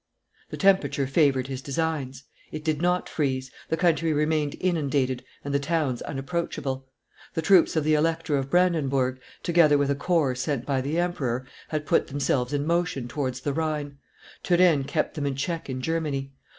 The 0.49 0.57
temperature 0.57 1.05
favored 1.05 1.45
his 1.45 1.61
designs; 1.61 2.23
it 2.51 2.63
did 2.63 2.81
not 2.81 3.07
freeze, 3.07 3.51
the 3.69 3.77
country 3.77 4.11
remained 4.13 4.55
inundated 4.59 5.23
and 5.45 5.53
the 5.53 5.59
towns 5.59 6.01
unapproachable; 6.01 6.87
the 7.35 7.41
troops 7.43 7.75
of 7.75 7.83
the 7.83 7.93
Elector 7.93 8.35
of 8.35 8.49
Brandenburg, 8.49 9.19
together 9.43 9.77
with 9.77 9.91
a 9.91 9.95
corps 9.95 10.33
sent 10.33 10.65
by 10.65 10.81
the 10.81 10.97
emperor, 10.97 11.45
had 11.67 11.85
put 11.85 12.07
themselves 12.07 12.51
in 12.51 12.65
motion 12.65 13.07
towards 13.07 13.41
the 13.41 13.53
Rhine; 13.53 13.99
Turenne 14.41 14.85
kept 14.85 15.13
them 15.13 15.27
in 15.27 15.35
check 15.35 15.69
in 15.69 15.83
Germany. 15.83 16.33